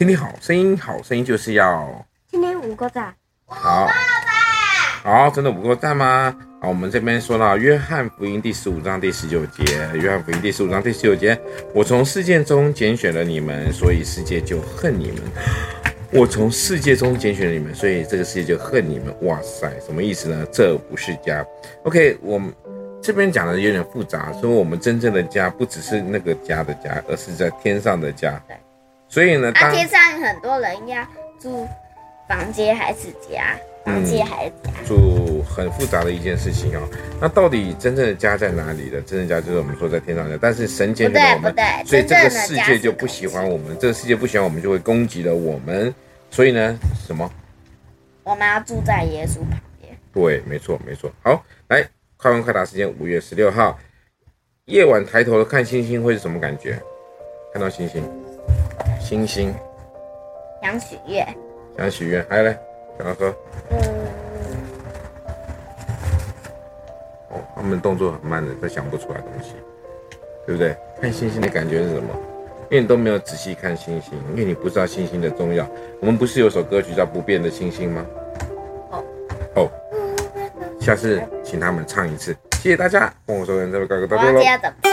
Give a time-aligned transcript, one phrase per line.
[0.00, 3.14] 听听好声音，好声音就是要今天五个赞，
[3.44, 3.86] 好，
[5.02, 6.34] 好，真的五个赞吗？
[6.62, 11.38] 好，我们这边说到约翰福音第十五章第十九节，约翰福音第十五章第十九节，
[11.74, 15.20] 我从世界中拣选了你们，所以世界就恨你们。
[16.12, 19.14] 我从世界中拣选了你们，所以这个世界就恨你们。
[19.26, 20.46] 哇塞，什么意思呢？
[20.50, 21.44] 这不是家。
[21.84, 22.50] OK，我们
[23.02, 28.42] 这边讲的有点复杂，说我们真正的家不只是那个家的家，而是在天上的家。
[29.10, 29.14] 对。
[29.14, 31.06] 所以呢，当天上很多人要
[31.38, 31.68] 住
[32.28, 33.56] 房间还是家？
[33.84, 34.70] 房间还是家？
[34.86, 36.88] 住很复杂的一件事情哦。
[37.20, 39.00] 那到底真正的家在哪里的？
[39.00, 41.54] 真正的家就是我们说在天上的家，但是神拣选了我们，
[41.86, 45.92] 所以这个世界就不喜欢我们，这个世界不喜欢我们就会攻击了我们。
[46.30, 47.28] 所以呢，什么？
[48.22, 49.96] 我们要住在耶稣旁边。
[50.12, 51.10] 对，没错，没错。
[51.22, 51.84] 好，来，
[52.16, 53.76] 快问快答时间，五月十六号，
[54.66, 56.78] 夜晚抬头看星星会是什么感觉？
[57.52, 58.08] 看到星星，
[59.00, 59.54] 星星，
[60.62, 61.26] 想许愿，
[61.76, 62.58] 想许愿，还有嘞，
[62.98, 63.34] 想要喝。
[63.70, 63.78] 嗯。
[67.30, 69.54] 哦，他们动作很慢的，都想不出来东西，
[70.46, 70.76] 对不对？
[71.00, 72.14] 看星星的感觉是什么？
[72.70, 75.66] 因为你都没有仔细看星星，因为你不知道星星的重要。
[76.00, 78.06] 我们不是有首歌曲叫《不变的星星》吗？
[78.90, 79.04] 哦
[79.56, 79.70] 哦，
[80.80, 82.32] 下次请他们唱一次。
[82.52, 84.89] 谢谢大家，跟我说声再见，告个段落喽。